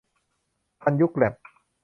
[0.81, 1.33] ทันยุคแลบ